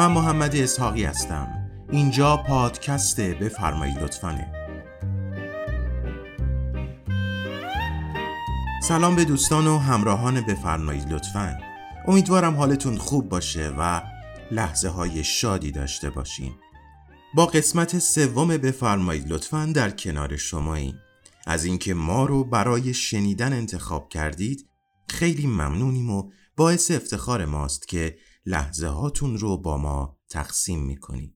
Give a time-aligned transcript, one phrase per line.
[0.00, 1.48] من محمد اسحاقی هستم.
[1.90, 4.52] اینجا پادکست بفرمایید لطفانه
[8.82, 11.58] سلام به دوستان و همراهان بفرمایید لطفا.
[12.06, 14.02] امیدوارم حالتون خوب باشه و
[14.50, 16.52] لحظه های شادی داشته باشین.
[17.34, 20.94] با قسمت سوم بفرمایید لطفا در کنار شما این
[21.46, 24.68] از اینکه ما رو برای شنیدن انتخاب کردید
[25.08, 31.34] خیلی ممنونیم و باعث افتخار ماست که لحظه هاتون رو با ما تقسیم می‌کنید.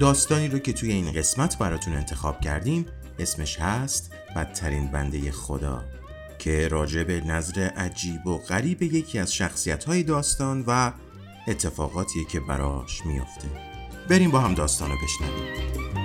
[0.00, 2.86] داستانی رو که توی این قسمت براتون انتخاب کردیم
[3.18, 5.84] اسمش هست بدترین بنده خدا
[6.38, 10.92] که راجع به نظر عجیب و غریب یکی از شخصیت های داستان و
[11.48, 13.48] اتفاقاتی که براش میافته.
[14.08, 16.01] بریم با هم داستان رو بشنویم.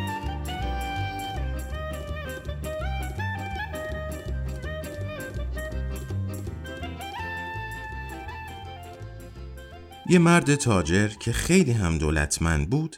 [10.09, 12.95] یه مرد تاجر که خیلی هم دولتمند بود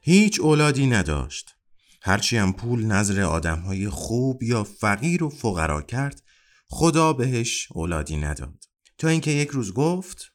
[0.00, 1.56] هیچ اولادی نداشت.
[2.02, 6.22] هرچی هم پول نظر آدمهای خوب یا فقیر و فقرا کرد
[6.68, 8.64] خدا بهش اولادی نداد.
[8.98, 10.32] تا اینکه یک روز گفت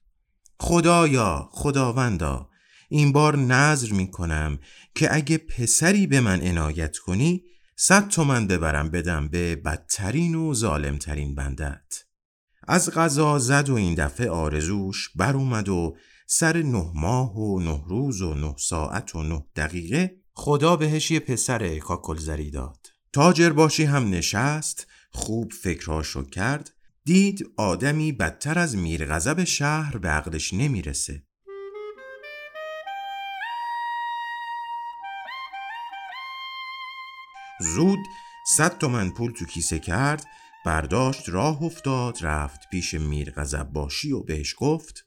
[0.60, 2.50] خدایا خداوندا
[2.90, 4.60] این بار نظر می کنم
[4.96, 7.44] که اگه پسری به من عنایت کنی
[7.76, 12.06] صد تومن ببرم بدم به بدترین و ظالمترین بندت.
[12.68, 17.84] از غذا زد و این دفعه آرزوش بر اومد و سر نه ماه و نه
[17.88, 22.88] روز و نه ساعت و نه دقیقه خدا بهش یه پسر کاکلزری داد.
[23.14, 26.72] تاجر باشی هم نشست خوب فکراشو کرد
[27.06, 31.24] دید آدمی بدتر از میرغضب شهر به عقلش نمی‌رسه.
[37.60, 38.00] زود
[38.48, 40.26] صد تومن پول تو کیسه کرد
[40.66, 45.06] برداشت راه افتاد رفت پیش میرغضب باشی و بهش گفت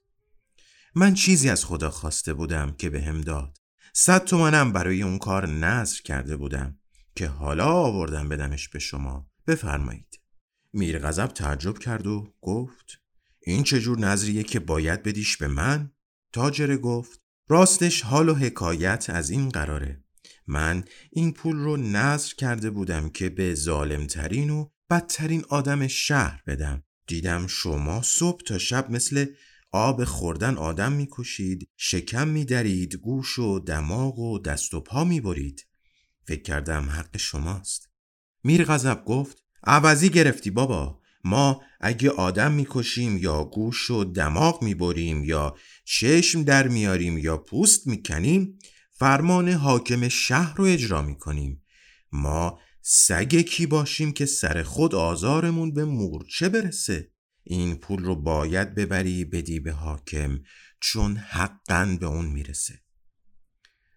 [0.99, 3.59] من چیزی از خدا خواسته بودم که به هم داد.
[3.93, 6.79] صد تومنم برای اون کار نظر کرده بودم
[7.17, 9.31] که حالا آوردم بدمش به شما.
[9.47, 10.21] بفرمایید.
[10.73, 13.01] میر غضب تعجب کرد و گفت
[13.43, 15.93] این چجور نظریه که باید بدیش به من؟
[16.33, 20.05] تاجر گفت راستش حال و حکایت از این قراره.
[20.47, 26.83] من این پول رو نظر کرده بودم که به ظالمترین و بدترین آدم شهر بدم.
[27.07, 29.27] دیدم شما صبح تا شب مثل
[29.73, 35.67] آب خوردن آدم می‌کشید شکم میدرید گوش و دماغ و دست و پا می‌برید.
[36.27, 37.89] فکر کردم حق شماست.
[38.45, 41.01] میر غضب گفت عوضی گرفتی بابا.
[41.25, 47.87] ما اگه آدم می‌کشیم یا گوش و دماغ می‌بریم یا چشم در میاریم یا پوست
[47.87, 48.59] می‌کنیم
[48.93, 51.63] فرمان حاکم شهر رو اجرا می‌کنیم.
[52.13, 57.13] ما سگ کی باشیم که سر خود آزارمون به مورچه برسه؟
[57.51, 60.39] این پول رو باید ببری بدی به حاکم
[60.81, 62.81] چون حقا به اون می‌رسه.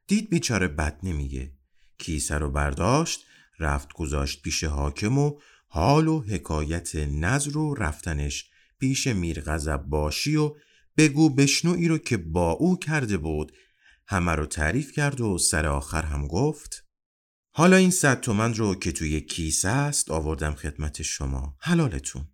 [0.08, 1.52] دید بیچاره بد نمیگه.
[1.98, 3.26] کیسه رو برداشت
[3.60, 10.56] رفت گذاشت پیش حاکم و حال و حکایت نظر و رفتنش پیش میرغضب باشی و
[10.98, 13.52] بگو بشنوی رو که با او کرده بود.
[14.08, 16.84] همه رو تعریف کرد و سر آخر هم گفت
[17.54, 21.58] حالا این صد تومن رو که توی کیسه است آوردم خدمت شما.
[21.60, 22.28] حلالتون.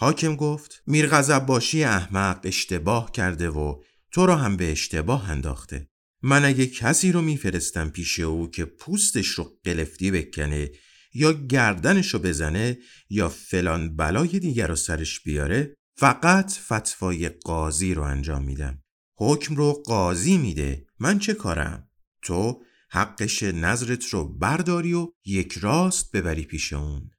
[0.00, 5.88] حاکم گفت میر باشی احمق اشتباه کرده و تو را هم به اشتباه انداخته.
[6.22, 10.70] من اگه کسی رو میفرستم پیش او که پوستش رو قلفتی بکنه
[11.14, 12.78] یا گردنش رو بزنه
[13.10, 18.82] یا فلان بلای دیگر رو سرش بیاره فقط فتوای قاضی رو انجام میدم.
[19.18, 20.86] حکم رو قاضی میده.
[20.98, 21.88] من چه کارم؟
[22.22, 27.10] تو حقش نظرت رو برداری و یک راست ببری پیش اون.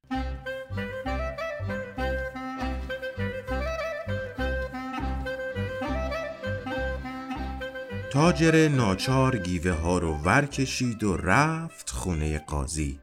[8.11, 12.99] تاجر ناچار گیوه ها رو ور کشید و رفت خونه قاضی.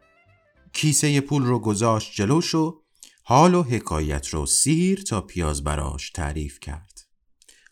[0.73, 2.83] کیسه پول رو گذاشت جلوش و
[3.23, 7.01] حال و حکایت رو سیر تا پیاز براش تعریف کرد.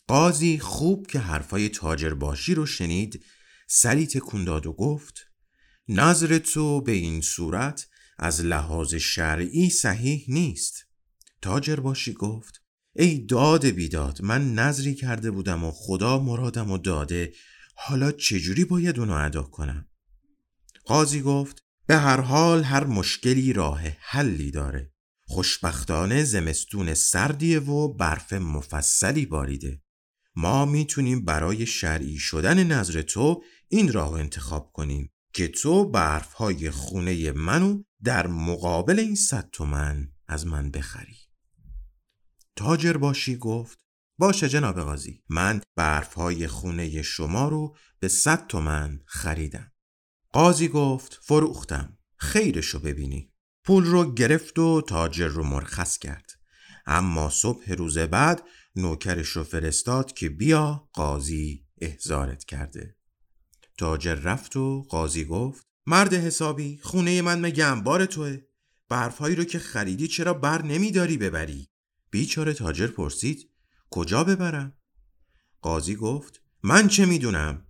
[0.06, 3.24] قاضی خوب که حرفای تاجر باشی رو شنید
[3.66, 5.26] سری تکون داد و گفت
[5.88, 7.86] نظر تو به این صورت
[8.18, 10.86] از لحاظ شرعی صحیح نیست.
[11.42, 12.65] تاجر باشی گفت
[12.98, 17.32] ای داد بیداد من نظری کرده بودم و خدا مرادم و داده.
[17.76, 19.88] حالا چجوری باید اونو ادا کنم؟
[20.84, 24.92] قاضی گفت به هر حال هر مشکلی راه حلی داره.
[25.26, 29.82] خوشبختانه زمستون سردیه و برف مفصلی باریده.
[30.36, 36.70] ما می‌تونیم برای شرعی شدن نظر تو این راه انتخاب کنیم که تو برف های
[36.70, 41.25] خونه منو در مقابل این صد تومن از من بخری.
[42.56, 43.78] تاجر باشی گفت
[44.18, 49.72] باشه جناب قاضی من برف های خونه شما رو به صد تومن خریدم.
[50.32, 53.32] قاضی گفت فروختم خیرشو ببینی.
[53.64, 56.30] پول رو گرفت و تاجر رو مرخص کرد.
[56.86, 58.42] اما صبح روز بعد
[58.76, 62.96] نوکرش رو فرستاد که بیا قاضی احزارت کرده.
[63.78, 68.38] تاجر رفت و قاضی گفت مرد حسابی خونه من مگه انبار توه.
[68.88, 71.68] برفهایی رو که خریدی چرا بر نمیداری ببری؟
[72.16, 73.50] بیچاره تاجر پرسید
[73.90, 74.72] کجا ببرم؟
[75.62, 77.66] قاضی گفت من چه می‌دونم؟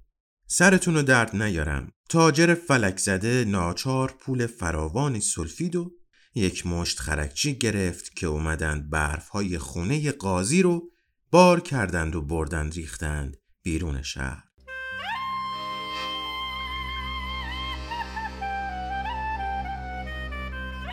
[0.46, 1.92] سرتون رو درد نیارم.
[2.08, 5.92] تاجر فلک زده ناچار پول فراوانی سلفید و
[6.34, 10.90] یک مشت خرکچی گرفت که اومدند برف های خونه قاضی رو
[11.30, 14.45] بار کردند و بردند ریختند بیرون شهر.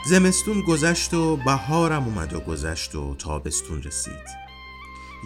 [0.06, 4.28] زمستون گذشت و بهارم اومد و گذشت و تابستون رسید.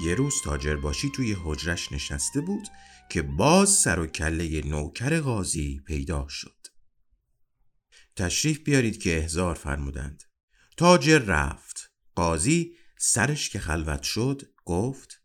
[0.04, 2.68] یه روز تاجر باشی توی حجرش نشسته بود
[3.10, 6.68] که باز سر و کله نوکر قاضی پیدا شد.
[8.16, 10.24] تشریف بیارید که احزار فرمودند.
[10.78, 11.92] تاجر رفت.
[12.16, 15.22] قاضی سرش که خلوت شد گفت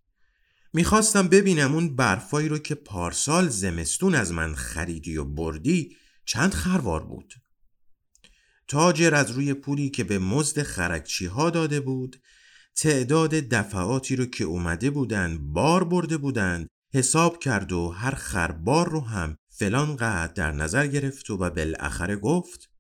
[0.73, 7.05] می‌خواستم ببینم اون برفایی رو که پارسال زمستون از من خریدی و بردی چند خروار
[7.05, 7.35] بود.
[8.69, 12.23] تاجر از روی پولی که به مزد خرکچی ها داده بود
[12.77, 19.01] تعداد دفعاتی رو که اومده بودن بار برده بودند حساب کرد و هر خربار رو
[19.01, 22.71] هم فلان قدر در نظر گرفت و بالاخره گفت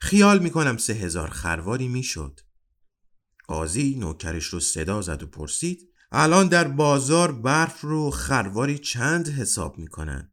[0.00, 2.40] خیال می‌کنم سه هزار خرواری می‌شد.
[3.46, 9.78] قاضی نوکرش رو صدا زد و پرسید الان در بازار برف رو خرواری چند حساب
[9.78, 10.32] می‌کنن؟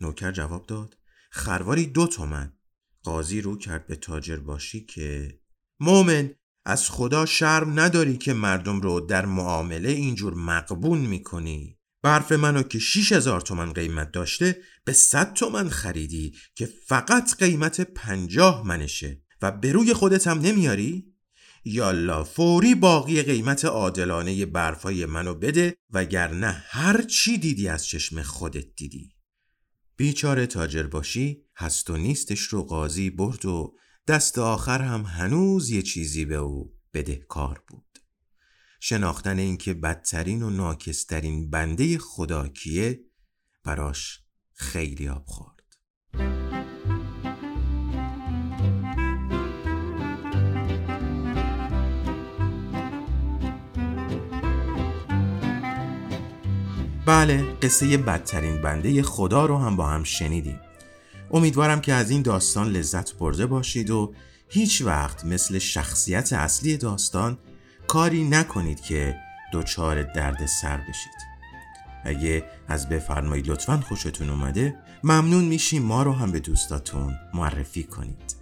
[0.00, 0.96] نوکر جواب داد
[1.30, 2.57] خرواری دو تومن.
[3.04, 5.40] قاضی رو کرد به تاجر باشی که
[5.80, 6.34] مومن
[6.64, 12.78] از خدا شرم نداری که مردم رو در معامله اینجور مقبون می‌کنی برف منو که
[12.78, 19.50] شیش هزار تومن قیمت داشته به صد تومن خریدی که فقط قیمت پنجاه منشه و
[19.50, 21.14] به روی خودت هم نمیاری؟
[21.64, 28.66] یالا فوری باقی قیمت عادلانه برفای منو بده وگرنه هر چی دیدی از چشم خودت
[28.76, 29.17] دیدی
[29.98, 33.74] بیچاره تاجر باشی هست و نیستش رو قاضی برد و
[34.06, 37.98] دست آخر هم هنوز یه چیزی به او بدهکار بود.
[38.80, 43.00] شناختن اینکه بدترین و ناکسترین بنده خدا کیه
[43.64, 44.20] براش
[44.54, 45.58] خیلی آب خورد.
[57.08, 60.60] بله قصه بدترین بنده خدا رو هم با هم شنیدیم.
[61.30, 64.12] امیدوارم که از این داستان لذت برده باشید و
[64.48, 67.38] هیچ وقت مثل شخصیت اصلی داستان
[67.86, 69.16] کاری نکنید که
[69.52, 71.12] دچار درد سر بشید.
[72.04, 78.34] اگه از بفرمایید لطفا خوشتون اومده ممنون میشیم ما رو هم به دوستاتون معرفی کنید.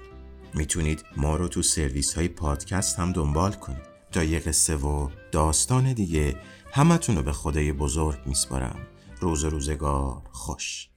[0.55, 3.97] می‌تونید ما رو تو سرویس های پادکست هم دنبال کنید.
[4.12, 6.37] تا یه قصه و داستان دیگه
[6.76, 8.76] همتون رو به خدای بزرگ میسپارم.
[9.20, 10.88] روز روزگار خوش.